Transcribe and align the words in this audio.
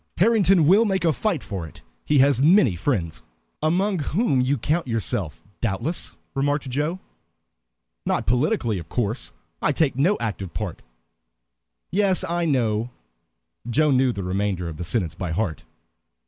Harrington 0.17 0.65
will 0.65 0.83
make 0.83 1.05
a 1.05 1.13
fight 1.13 1.43
for 1.43 1.67
it. 1.67 1.83
He 2.05 2.17
has 2.17 2.41
many 2.41 2.75
friends." 2.75 3.21
"Among 3.61 3.99
whom 3.99 4.41
you 4.41 4.57
count 4.57 4.87
yourself, 4.87 5.43
doubtless," 5.61 6.17
remarked 6.33 6.67
Joe. 6.71 6.99
"Not 8.03 8.25
politically, 8.25 8.79
of 8.79 8.89
course. 8.89 9.31
I 9.61 9.71
take 9.71 9.95
no 9.95 10.17
active 10.19 10.55
part" 10.55 10.81
"Yes, 11.91 12.23
I 12.27 12.45
know." 12.45 12.89
Joe 13.69 13.91
knew 13.91 14.11
the 14.11 14.23
remainder 14.23 14.67
of 14.67 14.77
the 14.77 14.83
sentence 14.83 15.13
by 15.13 15.33
heart. 15.33 15.65